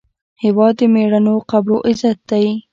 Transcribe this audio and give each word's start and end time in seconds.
هېواد 0.43 0.73
د 0.79 0.81
میړنیو 0.93 1.45
قبرو 1.51 1.77
عزت 1.89 2.17
دی. 2.31 2.45